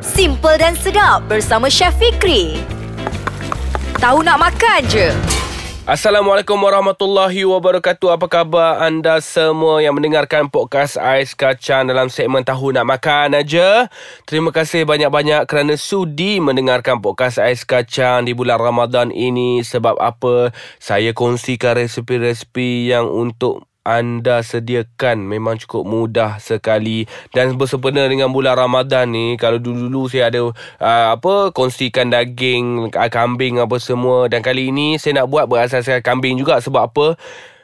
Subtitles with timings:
[0.00, 2.56] Simple dan sedap bersama Chef Fikri.
[4.00, 5.12] Tahu nak makan je.
[5.84, 8.16] Assalamualaikum warahmatullahi wabarakatuh.
[8.16, 13.92] Apa khabar anda semua yang mendengarkan podcast Ais Kacang dalam segmen Tahu Nak Makan aja.
[14.24, 19.60] Terima kasih banyak-banyak kerana sudi mendengarkan podcast Ais Kacang di bulan Ramadan ini.
[19.60, 20.48] Sebab apa?
[20.80, 28.60] Saya kongsikan resepi-resepi yang untuk anda sediakan memang cukup mudah sekali dan bersempena dengan bulan
[28.60, 34.68] Ramadan ni kalau dulu-dulu saya ada uh, apa kongsikan daging kambing apa semua dan kali
[34.68, 36.60] ini saya nak buat berasaskan kambing juga.
[36.60, 37.06] Sebab apa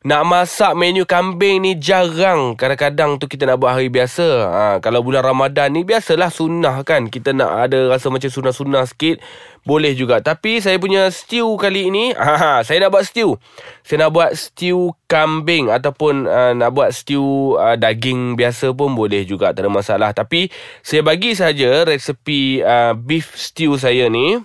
[0.00, 2.56] nak masak menu kambing ni jarang.
[2.56, 4.28] Kadang-kadang tu kita nak buat hari biasa.
[4.48, 7.12] Ha, Kalau bulan Ramadan ni biasalah sunnah kan.
[7.12, 9.20] Kita nak ada rasa macam sunnah-sunnah sikit
[9.68, 10.24] Boleh juga.
[10.24, 13.36] Tapi saya punya stew kali ini ha, Saya nak buat stew.
[13.84, 19.28] Saya nak buat stew kambing Ataupun uh, nak buat stew uh, daging biasa pun boleh
[19.28, 20.16] juga Tak ada masalah.
[20.16, 20.48] Tapi
[20.80, 24.40] saya bagi saja resepi uh, beef stew saya ni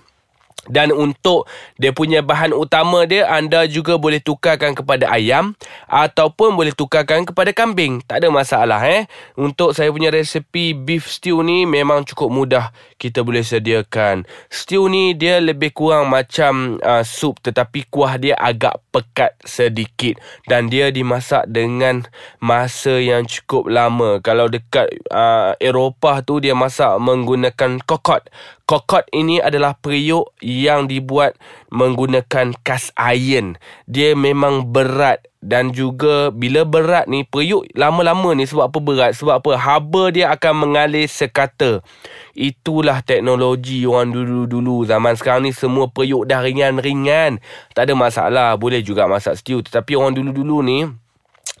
[0.68, 1.46] dan untuk
[1.78, 5.54] dia punya bahan utama dia anda juga boleh tukarkan kepada ayam
[5.86, 8.02] ataupun boleh tukarkan kepada kambing.
[8.04, 9.06] Tak ada masalah eh.
[9.38, 12.64] Untuk saya punya resepi beef stew ni memang cukup mudah
[12.98, 14.26] kita boleh sediakan.
[14.50, 20.18] Stew ni dia lebih kurang macam uh, sup tetapi kuah dia agak pekat sedikit
[20.50, 22.06] dan dia dimasak dengan
[22.42, 24.18] masa yang cukup lama.
[24.20, 28.26] Kalau dekat uh, Eropah tu dia masak menggunakan kokot.
[28.66, 31.38] Kokot ini adalah periuk yang dibuat
[31.70, 33.54] menggunakan cast iron.
[33.86, 39.14] Dia memang berat dan juga bila berat ni periuk lama-lama ni sebab apa berat?
[39.14, 39.54] Sebab apa?
[39.54, 41.78] Haba dia akan mengalir sekata.
[42.34, 44.82] Itulah teknologi orang dulu-dulu.
[44.82, 47.38] Zaman sekarang ni semua periuk dah ringan-ringan.
[47.70, 48.58] Tak ada masalah.
[48.58, 49.62] Boleh juga masak stew.
[49.62, 50.90] Tetapi orang dulu-dulu ni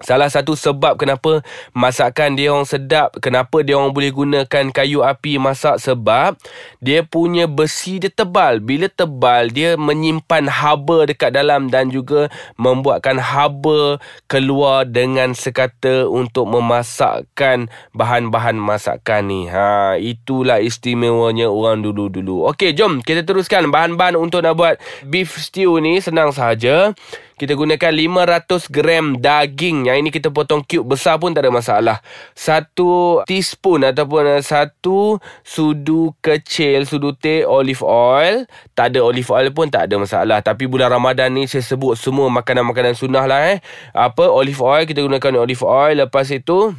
[0.04, 1.40] Salah satu sebab kenapa
[1.72, 6.36] masakan dia orang sedap, kenapa dia orang boleh gunakan kayu api masak sebab
[6.84, 8.60] dia punya besi dia tebal.
[8.60, 12.28] Bila tebal, dia menyimpan haba dekat dalam dan juga
[12.60, 13.96] membuatkan haba
[14.28, 19.48] keluar dengan sekata untuk memasakkan bahan-bahan masakan ni.
[19.48, 22.44] Ha, itulah istimewanya orang dulu-dulu.
[22.52, 24.76] Okey, jom kita teruskan bahan-bahan untuk nak buat
[25.08, 26.92] beef stew ni senang sahaja.
[27.36, 29.92] Kita gunakan 500 gram daging.
[29.92, 32.00] Yang ini kita potong cube besar pun tak ada masalah.
[32.32, 38.48] Satu teaspoon ataupun satu sudu kecil, sudu teh olive oil.
[38.72, 40.40] Tak ada olive oil pun tak ada masalah.
[40.40, 43.60] Tapi bulan Ramadan ni saya sebut semua makanan-makanan sunnah lah eh.
[43.92, 46.08] Apa olive oil, kita gunakan olive oil.
[46.08, 46.72] Lepas itu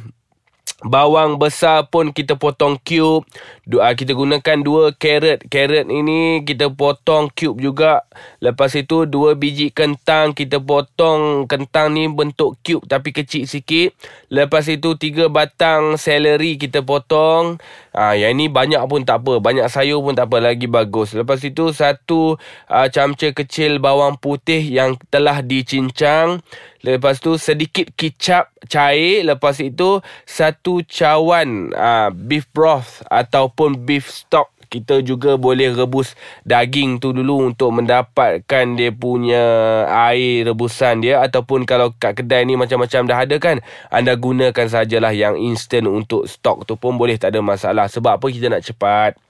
[0.78, 3.26] Bawang besar pun kita potong cube.
[3.66, 5.42] Dua, kita gunakan dua carrot.
[5.50, 8.06] Carrot ini kita potong cube juga.
[8.38, 10.38] Lepas itu dua biji kentang.
[10.38, 13.90] Kita potong kentang ni bentuk cube tapi kecil sikit.
[14.30, 17.58] Lepas itu tiga batang celery kita potong.
[17.98, 19.42] Ah, yang ini banyak pun tak apa.
[19.42, 21.18] Banyak sayur pun tak apa lagi bagus.
[21.18, 22.38] Lepas itu satu
[22.70, 26.38] uh, camca kecil bawang putih yang telah dicincang.
[26.86, 29.26] Lepas tu sedikit kicap cair.
[29.26, 29.98] Lepas itu
[30.30, 34.54] satu cawan uh, beef broth ataupun beef stock.
[34.68, 36.12] Kita juga boleh rebus
[36.44, 39.42] daging tu dulu untuk mendapatkan dia punya
[39.88, 41.24] air rebusan dia.
[41.24, 43.56] Ataupun kalau kat kedai ni macam-macam dah ada kan.
[43.88, 47.88] Anda gunakan sajalah yang instant untuk stok tu pun boleh tak ada masalah.
[47.88, 49.27] Sebab apa kita nak cepat.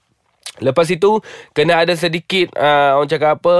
[0.61, 1.23] Lepas itu
[1.55, 3.57] kena ada sedikit uh, orang cakap apa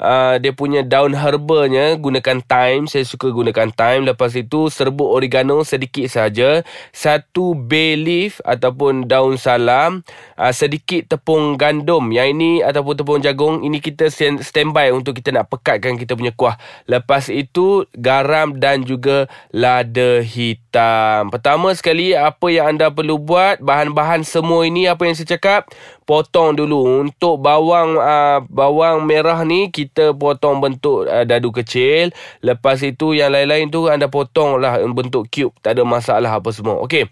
[0.00, 5.62] uh, dia punya daun herbalnya gunakan thyme saya suka gunakan thyme lepas itu serbuk oregano
[5.62, 6.64] sedikit saja.
[6.90, 10.02] Satu bay leaf ataupun daun salam.
[10.34, 12.10] Uh, sedikit tepung gandum.
[12.10, 14.08] Yang ini ataupun tepung jagung ini kita
[14.40, 16.56] standby untuk kita nak pekatkan kita punya kuah.
[16.88, 21.28] Lepas itu garam dan juga lada hitam.
[21.28, 23.60] Pertama sekali apa yang anda perlu buat?
[23.60, 25.70] Bahan-bahan semua ini apa yang saya cakap
[26.10, 27.06] potong dulu.
[27.06, 32.10] Untuk bawang uh, bawang merah ni kita potong bentuk uh, dadu kecil.
[32.42, 35.54] Lepas itu yang lain-lain tu anda potong lah bentuk cube.
[35.62, 36.82] Tak ada masalah apa semua.
[36.82, 37.06] Okey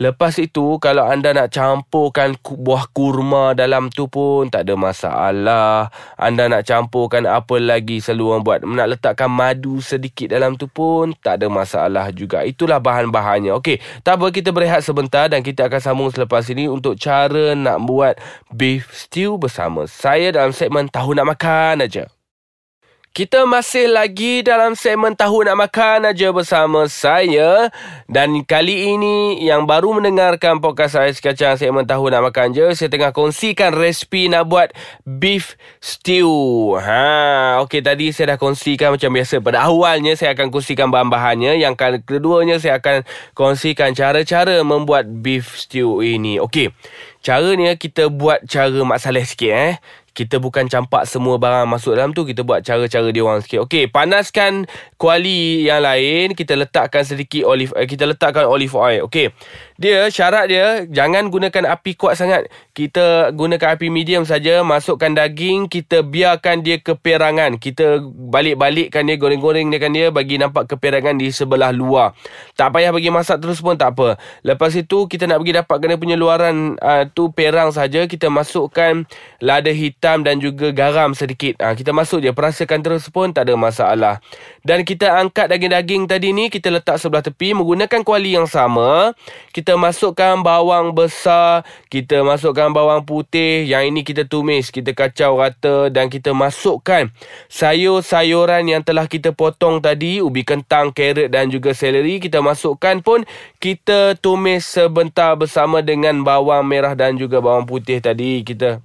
[0.00, 5.92] Lepas itu kalau anda nak campurkan buah kurma dalam tu pun tak ada masalah.
[6.16, 8.64] Anda nak campurkan apa lagi selalu buat.
[8.64, 12.40] Nak letakkan madu sedikit dalam tu pun tak ada masalah juga.
[12.48, 13.52] Itulah bahan-bahannya.
[13.60, 17.84] Okey, tak apa kita berehat sebentar dan kita akan sambung selepas ini untuk cara nak
[17.84, 18.16] buat
[18.48, 22.08] beef stew bersama saya dalam segmen Tahu Nak Makan aja.
[23.10, 27.66] Kita masih lagi dalam segmen Tahu Nak Makan aja bersama saya.
[28.06, 32.70] Dan kali ini yang baru mendengarkan podcast saya sekacang segmen Tahu Nak Makan je.
[32.78, 34.70] Saya tengah kongsikan resipi nak buat
[35.02, 36.30] beef stew.
[36.78, 39.42] Ha, Okey, tadi saya dah kongsikan macam biasa.
[39.42, 41.58] Pada awalnya saya akan kongsikan bahan-bahannya.
[41.58, 43.02] Yang keduanya saya akan
[43.34, 46.38] kongsikan cara-cara membuat beef stew ini.
[46.38, 46.70] Okey,
[47.26, 49.74] cara ni kita buat cara Mak Saleh sikit eh
[50.12, 53.64] kita bukan campak semua barang masuk dalam tu kita buat cara-cara dia orang sikit.
[53.66, 54.66] Okey panaskan
[54.98, 59.06] kuali yang lain kita letakkan sedikit olive eh, kita letakkan olive oil.
[59.06, 59.30] Okey
[59.80, 62.52] dia syarat dia jangan gunakan api kuat sangat.
[62.76, 67.56] Kita gunakan api medium saja masukkan daging kita biarkan dia keperangan.
[67.56, 72.12] Kita balik-balikkan dia goreng-goreng dia kan dia bagi nampak keperangan di sebelah luar.
[72.60, 74.20] Tak payah bagi masak terus pun tak apa.
[74.44, 79.08] Lepas itu kita nak bagi dapatkan dia punya luaran uh, tu perang saja kita masukkan
[79.40, 81.56] lada hitam dan juga garam sedikit.
[81.56, 84.20] Uh, kita masuk je perasakan terus pun tak ada masalah.
[84.60, 89.16] Dan kita angkat daging-daging tadi ni kita letak sebelah tepi menggunakan kuali yang sama.
[89.56, 91.62] Kita kita masukkan bawang besar,
[91.94, 97.06] kita masukkan bawang putih, yang ini kita tumis, kita kacau rata dan kita masukkan
[97.46, 103.22] sayur-sayuran yang telah kita potong tadi, ubi kentang, carrot dan juga seleri, kita masukkan pun
[103.62, 108.42] kita tumis sebentar bersama dengan bawang merah dan juga bawang putih tadi.
[108.42, 108.82] Kita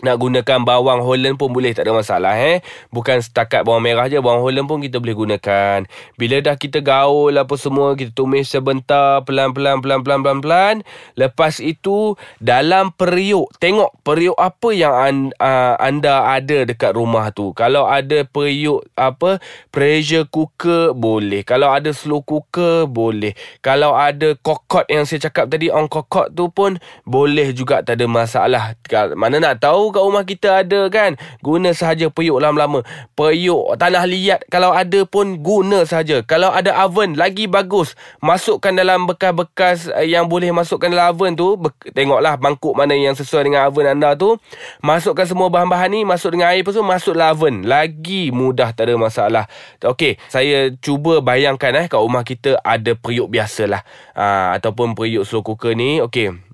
[0.00, 2.64] nak gunakan bawang Holland pun boleh tak ada masalah eh.
[2.88, 5.84] Bukan setakat bawang merah je bawang Holland pun kita boleh gunakan.
[6.16, 10.74] Bila dah kita gaul apa semua kita tumis sebentar pelan-pelan pelan-pelan pelan-pelan
[11.14, 17.52] lepas itu dalam periuk tengok periuk apa yang an, uh, anda ada dekat rumah tu.
[17.52, 19.38] Kalau ada periuk apa
[19.68, 21.44] pressure cooker boleh.
[21.44, 23.36] Kalau ada slow cooker boleh.
[23.60, 28.06] Kalau ada kokot yang saya cakap tadi on kokot tu pun boleh juga tak ada
[28.08, 28.64] masalah.
[29.14, 31.14] Mana nak tahu kat rumah kita ada kan?
[31.38, 32.82] Guna sahaja periuk lama-lama.
[33.14, 36.22] Periuk tanah liat Kalau ada pun guna sahaja.
[36.26, 37.94] Kalau ada oven lagi bagus.
[38.18, 41.54] Masukkan dalam bekas-bekas eh, Yang boleh masukkan dalam oven tu.
[41.94, 44.34] Tengoklah mangkuk mana yang sesuai dengan oven anda tu.
[44.82, 47.54] Masukkan semua bahan-bahan ni Masuk dengan air pun Masuk dalam oven.
[47.64, 49.44] Lagi mudah tak ada masalah.
[49.80, 53.86] Okey Saya cuba bayangkan eh Kat rumah kita ada periuk biasalah.
[54.12, 56.02] Ah, Ataupun periuk slow cooker ni.
[56.02, 56.49] Okey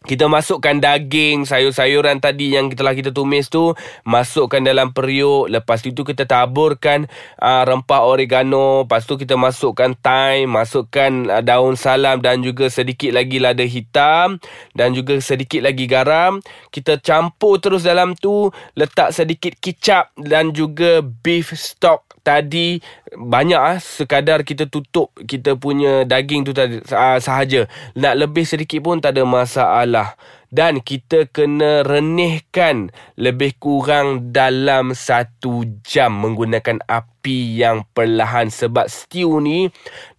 [0.00, 5.52] kita masukkan daging, sayur-sayuran tadi yang telah kita tumis tu Masukkan dalam periuk.
[5.52, 7.04] Lepas itu kita taburkan
[7.36, 8.88] uh, rempah oregano.
[8.88, 14.40] Lepas tu kita masukkan thyme Masukkan uh, daun salam dan juga sedikit lagi lada hitam
[14.72, 16.40] Dan juga sedikit lagi garam.
[16.72, 18.48] Kita campur terus dalam tu
[18.80, 22.80] Letak sedikit kicap dan juga beef stock tadi
[23.12, 27.68] banyak ah sekadar kita tutup kita punya daging tu tadi uh, sahaja.
[27.98, 30.16] Nak lebih sedikit pun tak ada masalah.
[30.50, 39.42] Dan kita kena renihkan lebih kurang dalam satu jam menggunakan api yang perlahan sebab stew
[39.42, 39.68] ni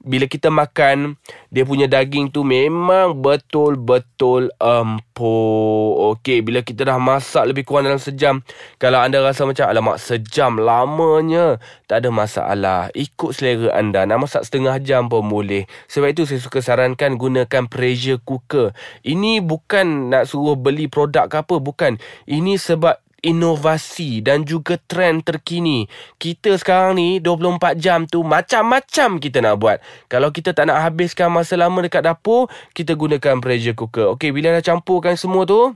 [0.02, 1.18] bila kita makan
[1.54, 5.94] dia punya daging tu memang betul-betul empuk.
[6.18, 8.42] Okey, bila kita dah masak lebih kurang dalam sejam,
[8.82, 12.90] kalau anda rasa macam alamak sejam lamanya, tak ada masalah.
[12.98, 14.08] Ikut selera anda.
[14.10, 15.70] Nak masak setengah jam pun boleh.
[15.86, 18.74] Sebab itu saya suka sarankan gunakan pressure cooker.
[19.06, 22.02] Ini bukan nak suruh beli produk ke apa, bukan.
[22.26, 25.86] Ini sebab inovasi dan juga trend terkini.
[26.18, 29.78] Kita sekarang ni 24 jam tu macam-macam kita nak buat.
[30.10, 34.12] Kalau kita tak nak habiskan masa lama dekat dapur, kita gunakan pressure cooker.
[34.18, 35.74] Okey, bila dah campurkan semua tu,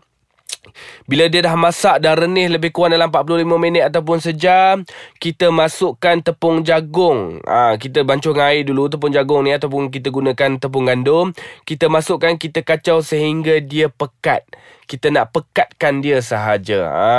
[1.06, 4.82] bila dia dah masak dah renih lebih kurang dalam 45 minit ataupun sejam,
[5.22, 7.40] kita masukkan tepung jagung.
[7.46, 11.32] Ha, kita bancuh dengan air dulu tepung jagung ni ataupun kita gunakan tepung gandum.
[11.64, 14.46] Kita masukkan, kita kacau sehingga dia pekat
[14.86, 16.90] kita nak pekatkan dia sahaja.
[16.90, 17.14] Ha,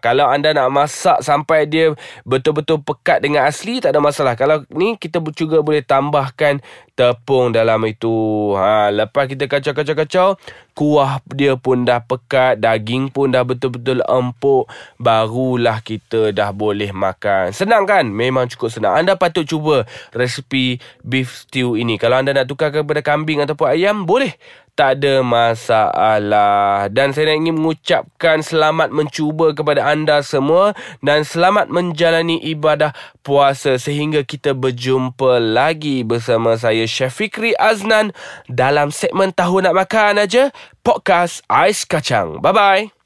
[0.00, 1.92] kalau anda nak masak sampai dia
[2.24, 4.34] betul-betul pekat dengan asli, tak ada masalah.
[4.34, 6.64] Kalau ni, kita juga boleh tambahkan
[6.96, 8.52] tepung dalam itu.
[8.56, 10.40] Ha, lepas kita kacau-kacau-kacau,
[10.72, 17.52] kuah dia pun dah pekat, daging pun dah betul-betul empuk, barulah kita dah boleh makan.
[17.52, 18.08] Senang kan?
[18.08, 18.96] Memang cukup senang.
[18.96, 19.84] Anda patut cuba
[20.16, 22.00] resipi beef stew ini.
[22.00, 24.34] Kalau anda nak tukar kepada kambing ataupun ayam, boleh
[24.74, 26.90] tak ada masalah.
[26.90, 32.90] Dan saya ingin mengucapkan selamat mencuba kepada anda semua dan selamat menjalani ibadah
[33.22, 38.10] puasa sehingga kita berjumpa lagi bersama saya Chef Fikri Aznan
[38.50, 40.50] dalam segmen Tahu Nak Makan aja
[40.82, 42.42] podcast Ais Kacang.
[42.42, 43.03] Bye-bye.